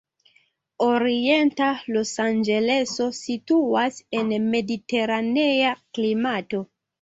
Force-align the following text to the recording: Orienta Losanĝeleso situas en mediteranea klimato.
Orienta 0.85 1.67
Losanĝeleso 1.97 3.07
situas 3.19 4.01
en 4.21 4.33
mediteranea 4.55 5.77
klimato. 5.99 6.65